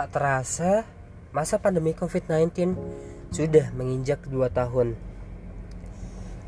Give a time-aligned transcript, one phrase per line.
[0.00, 0.88] Tak terasa,
[1.28, 2.72] masa pandemi COVID-19
[3.36, 4.96] sudah menginjak dua tahun.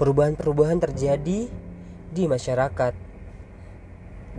[0.00, 1.52] Perubahan-perubahan terjadi
[2.08, 2.96] di masyarakat.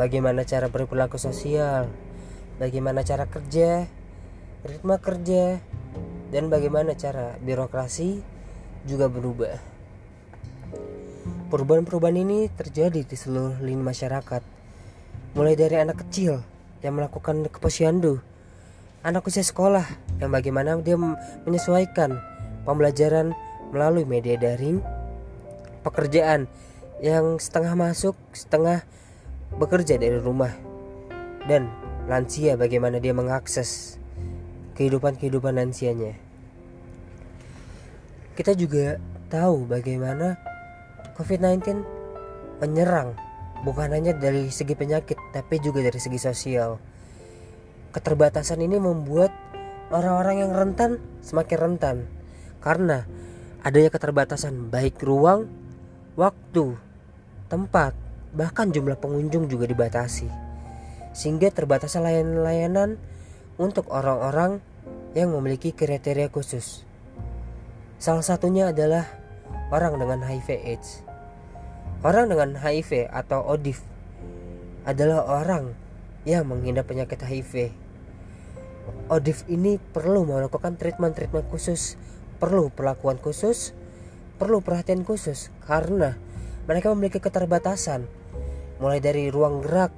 [0.02, 1.94] Bagaimana cara berperilaku sosial,
[2.58, 3.86] bagaimana cara kerja,
[4.66, 5.62] ritme kerja,
[6.34, 8.18] dan bagaimana cara birokrasi
[8.90, 9.62] juga berubah.
[11.54, 14.42] Perubahan-perubahan ini terjadi di seluruh lini masyarakat,
[15.38, 16.42] mulai dari anak kecil
[16.82, 18.33] yang melakukan keposyandu,
[19.04, 19.84] anak usia sekolah
[20.24, 20.96] yang bagaimana dia
[21.44, 22.24] menyesuaikan
[22.64, 23.36] pembelajaran
[23.76, 24.80] melalui media daring,
[25.84, 26.48] pekerjaan
[27.04, 28.88] yang setengah masuk, setengah
[29.60, 30.56] bekerja dari rumah,
[31.52, 31.68] dan
[32.08, 34.00] lansia bagaimana dia mengakses
[34.80, 36.16] kehidupan-kehidupan lansianya.
[38.40, 40.40] Kita juga tahu bagaimana
[41.20, 41.84] COVID-19
[42.64, 43.20] menyerang
[43.68, 46.93] bukan hanya dari segi penyakit tapi juga dari segi sosial
[47.94, 49.30] keterbatasan ini membuat
[49.94, 51.98] orang-orang yang rentan semakin rentan
[52.60, 53.06] karena
[53.62, 55.48] adanya keterbatasan baik ruang,
[56.18, 56.76] waktu,
[57.48, 57.94] tempat,
[58.34, 60.28] bahkan jumlah pengunjung juga dibatasi.
[61.14, 62.98] Sehingga terbatasnya layanan-layanan
[63.62, 64.58] untuk orang-orang
[65.14, 66.82] yang memiliki kriteria khusus.
[68.02, 69.06] Salah satunya adalah
[69.70, 71.06] orang dengan HIV AIDS.
[72.04, 73.80] Orang dengan HIV atau ODIF
[74.84, 75.72] adalah orang
[76.28, 77.83] yang mengidap penyakit HIV
[79.12, 82.00] Odif ini perlu melakukan treatment-treatment khusus,
[82.40, 83.76] perlu perlakuan khusus,
[84.40, 86.18] perlu perhatian khusus karena
[86.68, 88.08] mereka memiliki keterbatasan
[88.84, 89.92] mulai dari ruang gerak,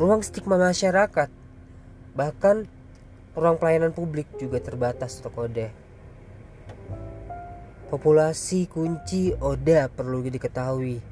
[0.00, 1.28] ruang stigma masyarakat,
[2.16, 2.64] bahkan
[3.36, 5.68] ruang pelayanan publik juga terbatas untuk ODA.
[7.90, 11.02] Populasi kunci ODA perlu diketahui.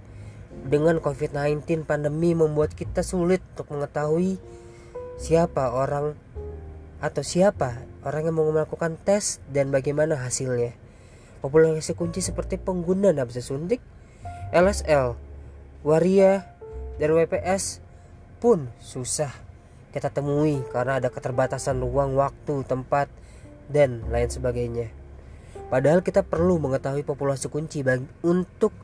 [0.58, 4.40] Dengan COVID-19 pandemi membuat kita sulit untuk mengetahui
[5.18, 6.14] siapa orang
[6.98, 10.74] atau siapa orang yang mau melakukan tes dan bagaimana hasilnya.
[11.38, 13.78] Populasi kunci seperti pengguna nafsu suntik,
[14.50, 15.14] LSL,
[15.86, 16.50] waria,
[16.98, 17.78] dan WPS
[18.42, 19.30] pun susah
[19.94, 23.06] kita temui karena ada keterbatasan ruang, waktu, tempat,
[23.70, 24.90] dan lain sebagainya.
[25.68, 28.74] Padahal kita perlu mengetahui populasi kunci bagi, untuk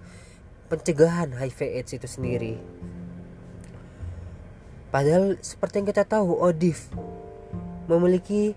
[0.70, 2.54] pencegahan HIV AIDS itu sendiri.
[4.94, 6.92] Padahal seperti yang kita tahu, ODIF
[7.86, 8.56] memiliki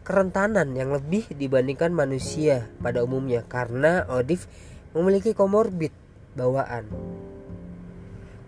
[0.00, 4.48] kerentanan yang lebih dibandingkan manusia pada umumnya karena ODIF
[4.96, 5.92] memiliki komorbid
[6.34, 6.88] bawaan.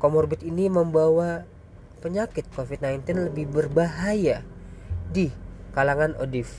[0.02, 1.46] Komorbid ini membawa
[2.02, 4.42] penyakit COVID-19 lebih berbahaya
[5.14, 5.30] di
[5.70, 6.50] kalangan ODIF.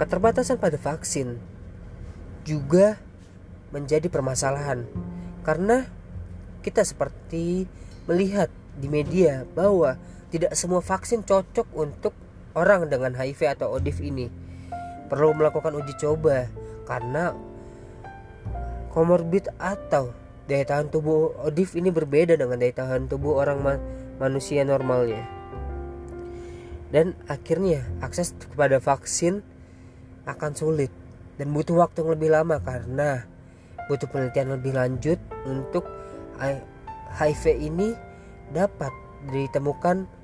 [0.00, 1.36] Keterbatasan pada vaksin
[2.48, 2.96] juga
[3.70, 4.88] menjadi permasalahan
[5.44, 5.84] karena
[6.64, 7.68] kita seperti
[8.08, 8.48] melihat
[8.80, 10.00] di media bahwa
[10.34, 12.10] tidak semua vaksin cocok untuk
[12.58, 14.26] orang dengan HIV atau ODIF ini.
[15.06, 16.50] Perlu melakukan uji coba
[16.90, 17.38] karena
[18.90, 20.10] komorbid atau
[20.50, 23.74] daya tahan tubuh ODIF ini berbeda dengan daya tahan tubuh orang ma
[24.18, 25.22] manusia normalnya.
[26.90, 29.38] Dan akhirnya akses kepada vaksin
[30.26, 30.90] akan sulit
[31.38, 33.22] dan butuh waktu yang lebih lama karena
[33.86, 35.86] butuh penelitian lebih lanjut untuk
[37.14, 37.94] HIV ini
[38.50, 38.90] dapat
[39.30, 40.23] ditemukan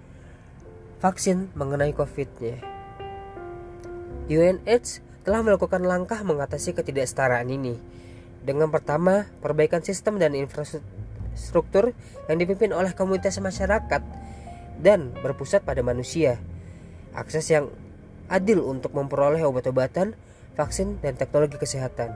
[1.01, 2.61] vaksin mengenai COVID-nya.
[4.29, 7.81] UNH telah melakukan langkah mengatasi ketidaksetaraan ini.
[8.45, 11.97] Dengan pertama, perbaikan sistem dan infrastruktur
[12.29, 14.01] yang dipimpin oleh komunitas masyarakat
[14.81, 16.41] dan berpusat pada manusia.
[17.17, 17.73] Akses yang
[18.31, 20.15] adil untuk memperoleh obat-obatan,
[20.55, 22.15] vaksin, dan teknologi kesehatan.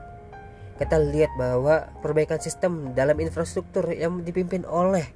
[0.77, 5.09] Kita lihat bahwa perbaikan sistem dalam infrastruktur yang dipimpin oleh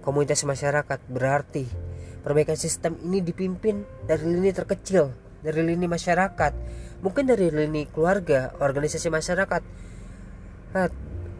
[0.00, 1.89] komunitas masyarakat berarti
[2.20, 6.52] Perbaikan sistem ini dipimpin dari lini terkecil, dari lini masyarakat,
[7.00, 9.62] mungkin dari lini keluarga, organisasi masyarakat,
[10.76, 10.88] nah,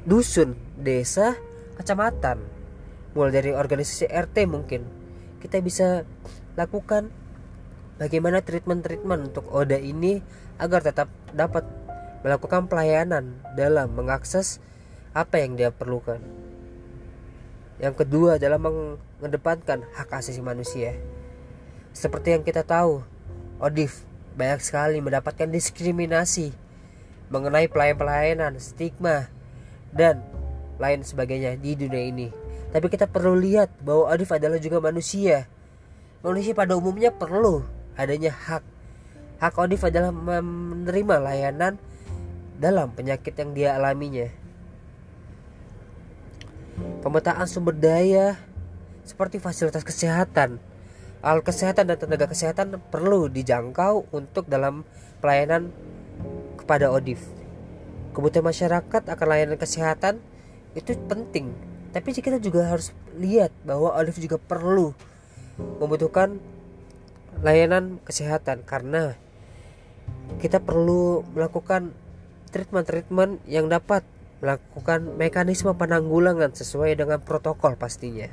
[0.09, 1.37] dusun, desa,
[1.77, 2.41] kecamatan,
[3.13, 4.83] mulai dari organisasi RT mungkin.
[5.41, 6.09] Kita bisa
[6.57, 7.13] lakukan
[8.01, 10.25] bagaimana treatment-treatment untuk ODA ini
[10.57, 11.65] agar tetap dapat
[12.25, 14.61] melakukan pelayanan dalam mengakses
[15.13, 16.21] apa yang dia perlukan.
[17.81, 18.61] Yang kedua adalah
[19.21, 20.97] mengedepankan hak asasi manusia.
[21.93, 23.05] Seperti yang kita tahu,
[23.61, 26.57] ODIF banyak sekali mendapatkan diskriminasi
[27.29, 29.29] mengenai pelayan-pelayanan, stigma,
[29.93, 30.25] dan
[30.81, 32.29] lain sebagainya di dunia ini.
[32.73, 35.45] Tapi kita perlu lihat bahwa ODIF adalah juga manusia.
[36.25, 37.61] Manusia pada umumnya perlu
[38.01, 38.65] adanya hak.
[39.37, 41.77] Hak ODIF adalah menerima layanan
[42.57, 44.41] dalam penyakit yang dia alaminya
[47.01, 48.37] pemetaan sumber daya
[49.11, 50.63] seperti fasilitas kesehatan,
[51.21, 54.89] Alat kesehatan dan tenaga kesehatan perlu dijangkau untuk dalam
[55.21, 55.69] pelayanan
[56.57, 57.21] kepada ODIF.
[58.17, 60.25] Kebutuhan masyarakat akan layanan kesehatan
[60.73, 61.53] itu penting,
[61.93, 64.97] tapi kita juga harus lihat bahwa ODIF juga perlu
[65.77, 66.41] membutuhkan
[67.45, 69.13] layanan kesehatan karena
[70.41, 71.93] kita perlu melakukan
[72.49, 74.09] treatment-treatment yang dapat
[74.41, 78.33] melakukan mekanisme penanggulangan sesuai dengan protokol pastinya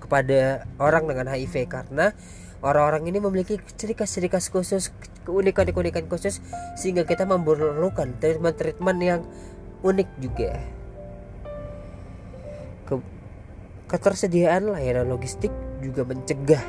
[0.00, 2.12] kepada orang dengan HIV karena
[2.60, 4.92] orang-orang ini memiliki ciri khas-ciri khas khusus,
[5.24, 6.40] keunikan-keunikan khusus
[6.78, 9.20] sehingga kita memerlukan treatment-treatment yang
[9.82, 10.60] unik juga.
[12.86, 12.94] Ke
[13.90, 16.64] ketersediaan layanan logistik juga mencegah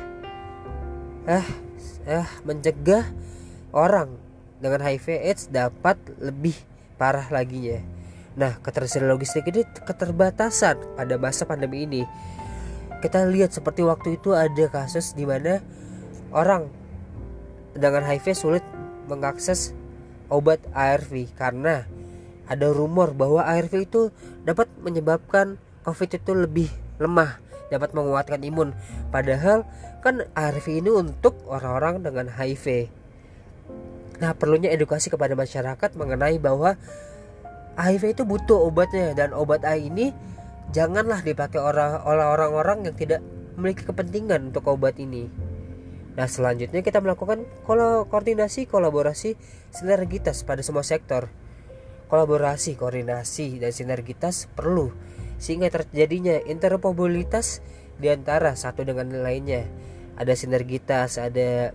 [1.28, 1.44] ah
[2.08, 3.04] ah mencegah
[3.76, 4.16] orang
[4.58, 6.56] dengan HIV AIDS dapat lebih
[6.96, 7.78] parah laginya.
[8.38, 12.02] Nah, ketersediaan logistik ini keterbatasan pada masa pandemi ini
[12.98, 15.62] kita lihat seperti waktu itu ada kasus di mana
[16.34, 16.66] orang
[17.78, 18.64] dengan HIV sulit
[19.06, 19.72] mengakses
[20.28, 21.86] obat ARV karena
[22.48, 24.10] ada rumor bahwa ARV itu
[24.42, 26.68] dapat menyebabkan COVID itu lebih
[27.00, 27.40] lemah,
[27.72, 28.72] dapat menguatkan imun.
[29.12, 29.64] Padahal
[30.00, 32.88] kan ARV ini untuk orang-orang dengan HIV.
[34.18, 36.74] Nah, perlunya edukasi kepada masyarakat mengenai bahwa
[37.78, 40.10] HIV itu butuh obatnya dan obat A ini
[40.74, 43.20] janganlah dipakai oleh orang-orang yang tidak
[43.58, 45.28] memiliki kepentingan untuk obat ini.
[46.18, 47.46] Nah, selanjutnya kita melakukan
[48.10, 49.38] koordinasi, kolaborasi,
[49.70, 51.30] sinergitas pada semua sektor.
[52.10, 54.90] Kolaborasi, koordinasi, dan sinergitas perlu
[55.38, 57.62] sehingga terjadinya interoperabilitas
[57.94, 59.66] di antara satu dengan lainnya.
[60.18, 61.70] Ada sinergitas, ada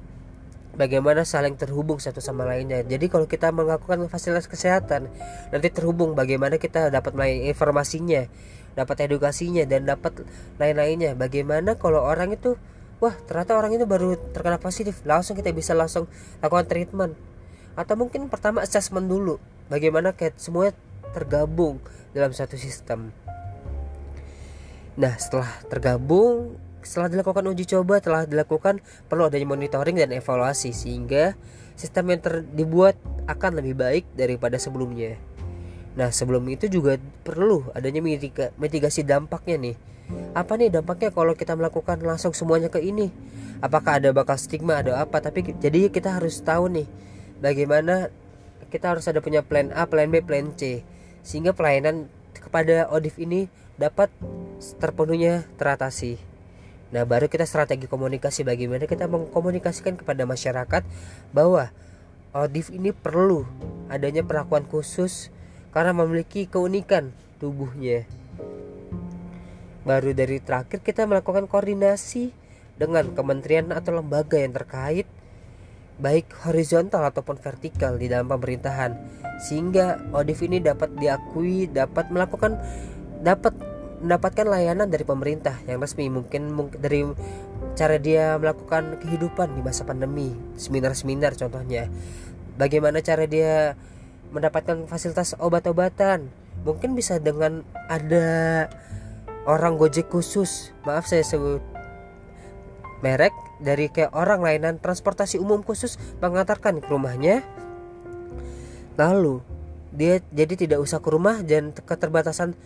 [0.76, 2.84] bagaimana saling terhubung satu sama lainnya.
[2.84, 5.08] Jadi kalau kita melakukan fasilitas kesehatan,
[5.56, 8.28] nanti terhubung bagaimana kita dapat melayani informasinya,
[8.74, 10.26] dapat edukasinya dan dapat
[10.58, 11.14] lain-lainnya.
[11.14, 12.58] Bagaimana kalau orang itu
[13.02, 16.10] wah ternyata orang itu baru terkena positif langsung kita bisa langsung
[16.42, 17.14] lakukan treatment.
[17.74, 20.74] Atau mungkin pertama assessment dulu bagaimana kayak semua
[21.14, 21.82] tergabung
[22.14, 23.14] dalam satu sistem.
[24.94, 31.34] Nah setelah tergabung setelah dilakukan uji coba telah dilakukan perlu adanya monitoring dan evaluasi sehingga
[31.80, 32.22] sistem yang
[32.54, 35.16] dibuat akan lebih baik daripada sebelumnya
[35.94, 38.02] Nah sebelum itu juga perlu adanya
[38.58, 39.76] mitigasi dampaknya nih.
[40.34, 43.14] Apa nih dampaknya kalau kita melakukan langsung semuanya ke ini?
[43.64, 45.24] Apakah ada bakal stigma ada apa?
[45.24, 46.88] Tapi jadi kita harus tahu nih
[47.44, 48.08] Bagaimana
[48.72, 50.88] kita harus ada punya plan A, plan B, plan C.
[51.28, 54.08] Sehingga pelayanan kepada ODIF ini dapat
[54.80, 56.16] terpenuhnya teratasi.
[56.96, 60.88] Nah baru kita strategi komunikasi bagaimana kita mengkomunikasikan kepada masyarakat
[61.36, 61.68] Bahwa
[62.32, 63.44] ODIF ini perlu
[63.92, 65.28] adanya perlakuan khusus
[65.74, 67.12] karena memiliki keunikan
[67.42, 68.06] tubuhnya.
[69.84, 72.32] Baru dari terakhir kita melakukan koordinasi
[72.80, 75.10] dengan kementerian atau lembaga yang terkait
[76.00, 78.96] baik horizontal ataupun vertikal di dalam pemerintahan.
[79.44, 82.58] Sehingga ODIF ini dapat diakui dapat melakukan
[83.20, 83.54] dapat
[84.04, 86.12] mendapatkan layanan dari pemerintah yang resmi.
[86.12, 87.08] Mungkin, mungkin dari
[87.74, 90.36] cara dia melakukan kehidupan di masa pandemi.
[90.60, 91.88] Seminar-seminar contohnya.
[92.60, 93.80] Bagaimana cara dia
[94.34, 96.28] mendapatkan fasilitas obat-obatan.
[96.66, 98.68] Mungkin bisa dengan ada
[99.46, 100.74] orang gojek khusus.
[100.84, 101.62] Maaf saya sebut
[103.04, 107.46] merek dari kayak orang layanan transportasi umum khusus mengantarkan ke rumahnya.
[108.98, 109.44] Lalu
[109.94, 112.58] dia jadi tidak usah ke rumah dan keterbatasan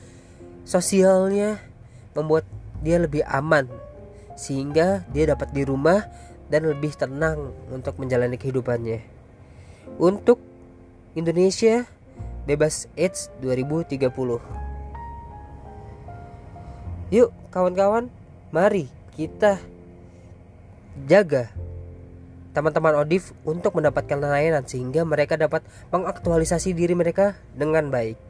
[0.64, 1.60] sosialnya
[2.16, 2.48] membuat
[2.80, 3.68] dia lebih aman
[4.38, 6.06] sehingga dia dapat di rumah
[6.48, 9.04] dan lebih tenang untuk menjalani kehidupannya.
[9.98, 10.40] Untuk
[11.18, 11.90] Indonesia
[12.46, 14.06] bebas AIDS 2030.
[17.10, 18.14] Yuk kawan-kawan,
[18.54, 18.86] mari
[19.18, 19.58] kita
[21.10, 21.50] jaga
[22.54, 28.27] teman-teman ODIF untuk mendapatkan layanan sehingga mereka dapat mengaktualisasi diri mereka dengan baik.